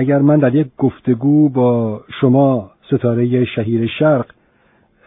اگر 0.00 0.18
من 0.18 0.38
در 0.38 0.54
یک 0.54 0.66
گفتگو 0.78 1.48
با 1.48 2.00
شما 2.20 2.70
ستاره 2.88 3.44
شهیر 3.44 3.90
شرق 3.98 4.26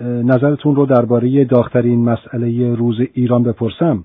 نظرتون 0.00 0.76
رو 0.76 0.86
درباره 0.86 1.44
داخترین 1.44 2.04
مسئله 2.04 2.74
روز 2.74 2.96
ایران 3.12 3.42
بپرسم 3.42 4.04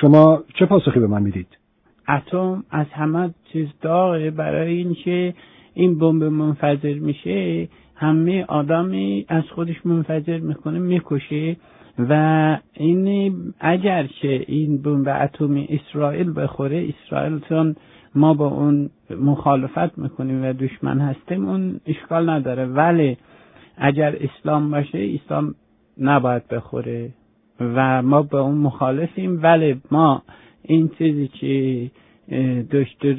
شما 0.00 0.42
چه 0.54 0.66
پاسخی 0.66 1.00
به 1.00 1.06
من 1.06 1.22
می‌دید؟ 1.22 1.46
اتم 2.08 2.64
از 2.70 2.86
همه 2.92 3.30
چیز 3.52 3.68
داغه. 3.80 4.30
برای 4.30 4.76
اینکه 4.76 5.34
این 5.74 5.98
بمب 5.98 6.24
منفجر 6.24 6.98
میشه 6.98 7.68
همه 8.00 8.44
آدمی 8.48 9.24
از 9.28 9.44
خودش 9.54 9.86
منفجر 9.86 10.38
می‌کنه 10.38 10.78
می‌کشه 10.78 11.56
و 11.98 12.58
این 12.74 13.32
اگر 13.60 14.06
که 14.06 14.44
این 14.48 14.82
بمب 14.82 15.08
اتمی 15.08 15.68
اسرائیل 15.70 16.32
بخوره 16.36 16.88
اسرائیل 16.88 17.40
چون 17.48 17.76
ما 18.14 18.34
با 18.34 18.46
اون 18.46 18.90
مخالفت 19.10 19.98
می‌کنیم 19.98 20.44
و 20.44 20.52
دشمن 20.52 21.00
هستیم 21.00 21.48
اون 21.48 21.80
اشکال 21.86 22.30
نداره. 22.30 22.66
ولی 22.66 23.16
اگر 23.76 24.16
اسلام 24.20 24.70
باشه 24.70 25.18
اسلام 25.24 25.54
نباید 26.00 26.48
بخوره 26.48 27.10
و 27.60 28.02
ما 28.02 28.22
با 28.22 28.40
اون 28.40 28.54
مخالفیم. 28.58 29.42
ولی 29.42 29.80
ما 29.90 30.22
این 30.62 30.88
چیزی 30.98 31.28
که 31.28 31.90
دکتر 32.70 33.16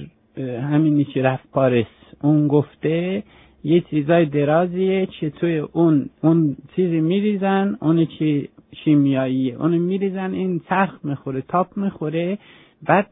همینی 0.62 1.04
که 1.04 1.22
رفت 1.22 1.52
پاریس 1.52 1.88
اون 2.22 2.48
گفته 2.48 3.24
یه 3.64 3.82
چیزای 3.82 4.26
درازیه 4.26 5.06
که 5.06 5.30
توی 5.30 5.58
اون 5.58 6.10
اون 6.22 6.56
چیزی 6.76 7.02
میریزن 7.02 7.78
اون 7.82 8.06
چی 8.06 8.50
شیمیایی 8.84 9.52
اون 9.52 9.78
میریزن 9.78 10.34
این 10.34 10.62
چرخ 10.70 10.94
می‌خوره 11.04 11.42
تاپ 11.42 11.68
می‌خوره 11.78 12.38
بعد 12.88 13.08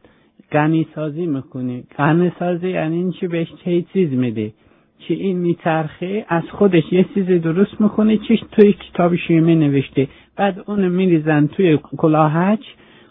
گنی 0.52 0.86
سازی 0.94 1.26
می‌کنه. 1.26 1.82
گنی 1.98 2.32
سازی 2.38 2.68
یعنی 2.70 2.96
این 2.96 3.12
چی 3.12 3.26
بهش 3.26 3.48
چه 3.64 3.82
چیز 3.92 4.12
میده؟ 4.12 4.52
که 4.98 5.14
این 5.14 5.38
میچرخه 5.38 6.24
از 6.28 6.42
خودش 6.52 6.82
یه 6.92 7.06
چیز 7.14 7.26
درست 7.26 7.80
می‌کنه 7.80 8.16
چه 8.16 8.38
توی 8.52 8.72
کتاب 8.72 9.16
شیمی 9.16 9.54
نوشته. 9.54 10.08
بعد 10.36 10.64
اون 10.66 10.88
میریزن 10.88 11.46
توی 11.46 11.78
کلاهچ. 11.98 12.60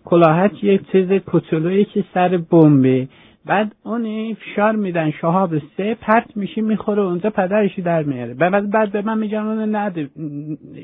کلاهچ 0.05 0.63
یه 0.63 0.79
چیز 0.91 1.07
کتلویی 1.27 1.85
که 1.85 2.03
سر 2.13 2.37
بمبه. 2.37 3.07
بعد 3.45 3.75
اون 3.83 4.33
فشار 4.33 4.75
میدن 4.75 5.11
شهاب 5.11 5.57
سه 5.77 5.95
پرت 5.95 6.37
میشه 6.37 6.61
می‌خوره 6.61 7.01
اونجا 7.01 7.29
پدرشی 7.29 7.81
در 7.81 8.03
میاره. 8.03 8.33
بعد 8.33 8.69
بعد 8.69 8.91
به 8.91 9.01
من 9.01 9.17
میگن 9.17 9.37
اون 9.37 10.09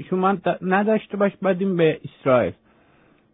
شما 0.09 0.38
نداشته 0.62 1.17
باش 1.17 1.31
بدیم 1.44 1.75
به 1.75 2.00
اسرائیل. 2.06 2.53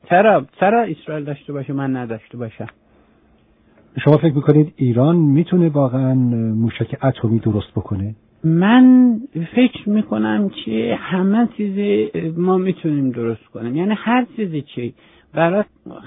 چرا؟ 0.09 0.45
چرا 0.59 0.81
اسرائیل 0.81 1.25
داشته 1.25 1.53
باشه 1.53 1.73
من 1.73 1.95
نداشته 1.95 2.38
باشم؟ 2.38 2.67
شما 4.05 4.17
فکر 4.17 4.33
می‌کنید 4.33 4.73
ایران 4.75 5.16
می‌تونه 5.16 5.69
واقعا 5.69 6.13
موشک 6.53 6.97
اتمی 7.03 7.39
درست 7.39 7.72
بکنه؟ 7.72 8.16
من 8.44 9.16
فکر 9.56 9.89
می‌کنم 9.89 10.50
که 10.66 10.97
همه 11.00 11.47
چیزی 11.58 12.11
ما 12.38 12.58
می‌تونیم 12.58 13.09
درست 13.09 13.45
کنیم. 13.45 13.75
یعنی 13.75 13.94
هر 13.97 14.25
چیزی 14.35 14.61
که 14.61 14.94
برای 15.34 15.64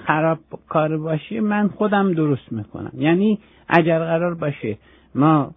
خراب 0.06 0.38
کار 0.68 0.96
باشه 0.96 1.40
من 1.40 1.68
خودم 1.68 2.12
درست 2.12 2.52
می‌کنم. 2.52 2.92
یعنی 2.98 3.38
اگر 3.68 3.98
قرار 3.98 4.34
باشه 4.34 4.76
ما 5.14 5.50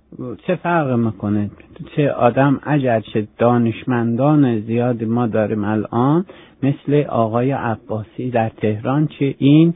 چه 0.48 0.56
فرق 0.56 0.92
می‌کنه؟ 0.92 1.50
چه 1.96 2.12
آدم 2.12 2.60
اگر 2.64 3.00
چه 3.00 3.28
دانشمندان 3.38 4.60
زیاد 4.60 5.04
ما 5.04 5.28
داریم 5.28 5.64
الان 5.64 6.26
مثل 6.64 7.04
آقای 7.10 7.52
عباسی 7.52 8.30
در 8.30 8.50
تهران 8.50 9.08
چه 9.08 9.36
این 9.38 9.74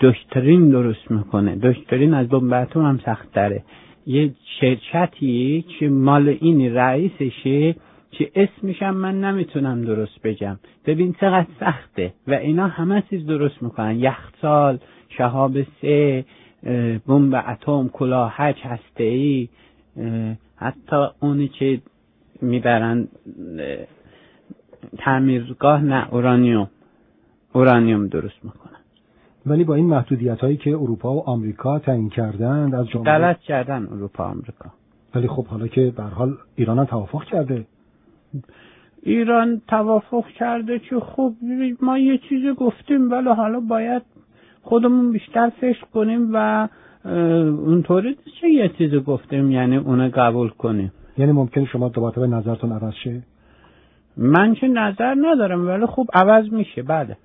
دکترین 0.00 0.68
درست 0.68 1.10
می‌کنه. 1.10 1.56
دکترین 1.62 2.14
از 2.14 2.28
بمب 2.28 2.52
هم 2.74 2.98
سخت 3.04 3.34
داره 3.34 3.62
یه 4.06 4.30
شرکتی 4.60 5.64
که 5.78 5.88
مال 5.88 6.28
این 6.40 6.74
رئیسشه 6.74 7.74
که 8.10 8.30
اسمشم 8.34 8.90
من 8.90 9.20
نمی‌تونم 9.20 9.82
درست 9.82 10.22
بگم. 10.24 10.58
ببین 10.86 11.12
چقدر 11.12 11.46
سخته 11.60 12.12
و 12.28 12.34
اینا 12.34 12.66
همه 12.66 13.02
چیز 13.10 13.26
درست 13.26 13.62
می‌کنن. 13.62 13.96
یخچال 13.96 14.78
شهاب 15.08 15.62
سه 15.62 16.24
بمب 17.06 17.44
اتم 17.48 17.88
کلاهچ 17.88 18.56
هسته 18.62 19.04
ای 19.04 19.48
حتی 20.56 21.06
اونی 21.20 21.48
که 21.48 21.80
می‌برن 22.42 23.08
تعمیرگاه 24.98 25.82
نه 25.82 26.14
اورانیوم. 26.14 26.70
اورانیوم 27.52 28.06
درست 28.06 28.44
می‌کنن. 28.44 28.78
ولی 29.46 29.64
با 29.64 29.74
این 29.74 29.86
محدودیت 29.86 30.40
هایی 30.40 30.56
که 30.56 30.70
اروپا 30.70 31.14
و 31.14 31.28
آمریکا 31.28 31.78
تعیین 31.78 32.08
کردند 32.08 32.74
از 32.74 32.88
جمله 32.88 33.04
غلط 33.04 33.38
کردن 33.38 33.86
اروپا 33.86 34.24
و 34.24 34.26
آمریکا. 34.26 34.70
ولی 35.14 35.28
خب 35.28 35.46
حالا 35.46 35.66
که 35.66 35.92
به 35.96 36.02
حال 36.02 36.34
ایران 36.56 36.78
هم 36.78 36.84
توافق 36.84 37.24
کرده. 37.24 37.66
ایران 39.02 39.62
توافق 39.68 40.26
کرده 40.26 40.78
که 40.78 41.00
خب 41.00 41.32
ما 41.82 41.98
یه 41.98 42.18
چیزی 42.18 42.52
گفتیم 42.52 43.10
ولی 43.10 43.28
حالا 43.28 43.60
باید 43.60 44.02
خودمون 44.62 45.12
بیشتر 45.12 45.50
فکر 45.60 45.84
کنیم 45.94 46.30
و 46.32 46.68
اونطوری 47.04 48.16
چه 48.40 48.48
یه 48.48 48.68
چیزی 48.68 49.00
گفتیم 49.00 49.50
یعنی 49.50 49.76
اونو 49.76 50.10
قبول 50.14 50.48
کنیم. 50.48 50.92
یعنی 51.18 51.32
ممکنه 51.32 51.64
شما 51.64 51.88
دوباره 51.88 52.26
نظرتون 52.26 52.72
عوض 52.72 52.94
شه؟ 53.04 53.22
من 54.16 54.54
که 54.54 54.68
نظر 54.68 55.16
ندارم 55.22 55.66
ولی 55.66 55.86
خب 55.86 56.06
عوض 56.14 56.52
میشه. 56.52 56.82
بعد 56.82 57.16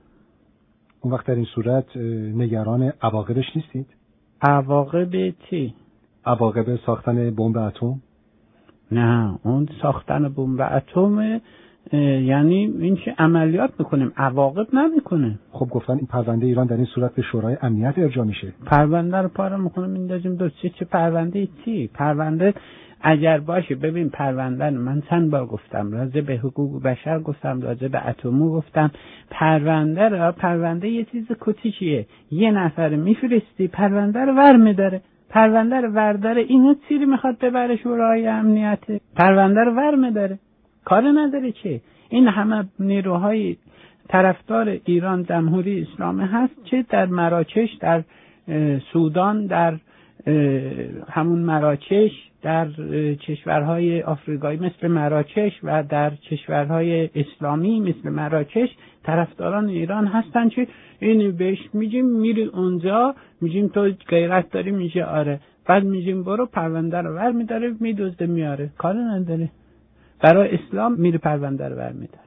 اون 1.01 1.13
وقت 1.13 1.27
در 1.27 1.35
این 1.35 1.45
صورت 1.45 1.97
نگران 2.35 2.93
عواقبش 3.01 3.45
نیستید؟ 3.55 3.87
عواقب 4.41 5.29
چی؟ 5.49 5.73
عواقب 6.25 6.75
ساختن 6.85 7.29
بمب 7.35 7.57
اتم؟ 7.57 7.95
نه 8.93 9.39
اون 9.43 9.67
ساختن 9.81 10.29
بمب 10.29 10.61
اتم 10.61 11.39
یعنی 11.93 12.73
این 12.79 12.95
که 12.95 13.15
عملیات 13.17 13.71
می‌کنیم 13.79 14.13
عواقب 14.17 14.75
نمی‌کنه 14.75 15.39
خب 15.51 15.69
گفتن 15.69 15.93
این 15.93 16.07
پرونده 16.07 16.45
ایران 16.45 16.67
در 16.67 16.75
این 16.75 16.85
صورت 16.85 17.15
به 17.15 17.21
شورای 17.21 17.57
امنیت 17.61 17.93
ارجاع 17.97 18.25
میشه. 18.25 18.53
پرونده 18.65 19.17
رو 19.17 19.27
پاره 19.27 19.57
می‌کنیم 19.57 19.89
میندازیم 19.89 20.35
دو 20.35 20.49
چه 20.49 20.69
چه 20.69 20.85
پرونده 20.85 21.47
چی؟ 21.65 21.87
پرونده 21.93 22.53
اگر 23.05 23.39
باشه 23.39 23.75
ببین 23.75 24.09
پرونده 24.09 24.69
من 24.69 25.01
چند 25.09 25.31
بار 25.31 25.45
گفتم 25.45 25.91
راجع 25.91 26.21
به 26.21 26.33
حقوق 26.35 26.83
بشر 26.83 27.19
گفتم 27.19 27.61
راجع 27.61 27.87
به 27.87 28.07
اتمو 28.07 28.51
گفتم. 28.51 28.91
پرونده 29.29 30.09
را 30.09 30.31
پرونده 30.31 30.89
یه 30.89 31.03
چیز 31.03 31.31
کوچیکیه. 31.39 32.05
یه 32.31 32.51
نفر 32.51 32.89
میفرستی 32.95 33.67
پرونده 33.67 34.19
رو 34.19 34.33
ور 34.35 34.57
میداره. 34.57 35.01
پرونده 35.33 35.75
رو 35.81 35.89
ورداره 35.89 36.41
اینو 36.41 36.75
چیزی 36.89 37.05
می‌خواد 37.05 37.39
ببره 37.39 37.75
شورای 37.75 38.27
امنیت؟ 38.27 38.79
پرونده 39.15 39.59
رو 39.59 39.71
ور 39.71 39.95
میداره. 39.95 40.39
کار 40.85 41.03
نداره 41.15 41.51
چه 41.51 41.81
این 42.09 42.27
همه 42.27 42.65
نیروهای 42.79 43.57
طرفدار 44.09 44.77
ایران 44.85 45.23
جمهوری 45.23 45.81
اسلامی 45.81 46.23
هست 46.23 46.63
چه 46.63 46.85
در 46.89 47.05
مراکش 47.05 47.69
در 47.79 48.03
سودان 48.93 49.45
در 49.45 49.73
همون 51.09 51.39
مراکش 51.39 52.11
در 52.41 52.67
کشورهای 53.15 54.01
آفریقایی 54.01 54.59
مثل 54.59 54.87
مراکش 54.87 55.51
و 55.63 55.83
در 55.83 56.15
کشورهای 56.15 57.09
اسلامی 57.15 57.79
مثل 57.79 58.09
مراکش 58.09 58.69
طرفداران 59.03 59.69
ایران 59.69 60.07
هستن 60.07 60.49
که 60.49 60.67
این 60.99 61.31
بهش 61.31 61.59
میگیم 61.73 62.05
میری 62.05 62.43
اونجا 62.43 63.15
میگیم 63.41 63.67
تو 63.67 63.91
غیرت 64.07 64.51
داری 64.51 64.71
میشه 64.71 65.05
آره. 65.05 65.39
بعد 65.65 65.83
میگیم 65.83 66.23
برو 66.23 66.45
پرونده 66.45 66.97
رو 66.97 67.15
ور 67.15 67.31
میداره 67.31 67.75
میدوزده 67.79 68.25
میاره 68.25 68.69
کار 68.77 68.93
نداره. 68.93 69.49
برای 70.21 70.57
اسلام 70.57 70.93
میره 70.93 71.17
پرونده 71.17 71.69
رو 71.69 71.75
ور 71.75 71.91
میداره. 71.91 72.19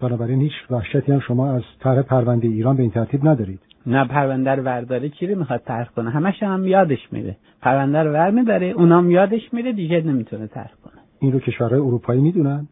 بنابراین 0.00 0.40
هیچ 0.40 0.52
وحشتی 0.70 1.12
هم 1.12 1.20
شما 1.20 1.52
از 1.52 1.62
طرح 1.80 2.02
پرونده 2.02 2.48
ایران 2.48 2.76
به 2.76 2.82
این 2.82 2.90
ترتیب 2.90 3.28
ندارید. 3.28 3.60
نه 3.88 4.04
پرونده 4.04 4.50
رو 4.50 4.62
ورداره 4.62 5.08
چی 5.08 5.26
رو 5.26 5.38
می‌خواد 5.38 5.60
طرح 5.60 5.88
کنه؟ 5.88 6.10
همش 6.10 6.42
هم 6.42 6.66
یادش 6.66 7.12
میره. 7.12 7.36
پرونده 7.60 7.98
رو 7.98 8.12
ور 8.12 8.30
میداره 8.30 8.66
اونام 8.66 9.10
یادش 9.10 9.54
میره 9.54 9.72
دیگه 9.72 10.00
نمی‌تونه 10.00 10.46
طرح 10.46 10.72
کنه. 10.84 11.02
این 11.20 11.32
رو 11.32 11.38
کشورهای 11.38 11.80
اروپایی 11.80 12.20
می‌دونن؟ 12.20 12.68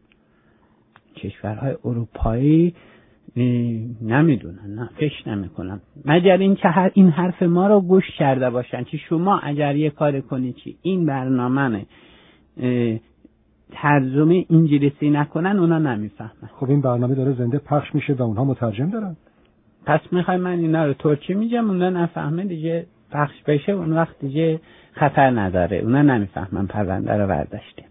کشورهای 1.16 1.76
اروپایی 1.84 2.74
نمی‌دونن 4.02 4.74
نه 4.74 4.90
فکر 4.96 5.28
نمی‌کنم. 5.28 5.80
مگر 6.04 6.36
اینکه 6.36 6.68
هر 6.68 6.90
این 6.94 7.08
حرف 7.08 7.42
ما 7.42 7.66
رو 7.66 7.80
گوش 7.80 8.04
کرده 8.18 8.50
باشن 8.50 8.84
که 8.84 8.96
شما 8.96 9.38
اگر 9.38 9.76
یه 9.76 9.90
کار 9.90 10.20
کنی 10.20 10.52
چی؟ 10.52 10.76
این 10.82 11.06
برنامه 11.06 11.86
ترجمه 13.70 14.46
انگلیسی 14.50 15.10
نکنن 15.10 15.58
اونا 15.58 15.78
نمی‌فهمن. 15.78 16.50
خب 16.52 16.70
این 16.70 16.80
برنامه 16.80 17.14
داره 17.14 17.32
زنده 17.32 17.58
پخش 17.58 17.94
میشه 17.94 18.12
و 18.12 18.22
اونها 18.22 18.44
مترجم 18.44 18.90
دارن. 18.90 19.16
پس 19.86 20.00
می‌خوای 20.12 20.36
من 20.36 20.58
اینا 20.58 20.86
رو 20.86 20.94
ترکی 20.94 21.34
میگم؟ 21.34 21.70
اونا 21.70 21.90
نفهمه 21.90 22.44
دیگه 22.44 22.86
پخش 23.12 23.42
بشه 23.46 23.72
اون 23.72 23.92
وقت 23.92 24.18
دیگه 24.20 24.60
خطر 24.92 25.30
نداره. 25.30 25.76
اونا 25.76 26.02
نمی‌فهمن 26.02 26.66
پرونده 26.66 27.12
رو 27.12 27.26
برداشته 27.28 27.84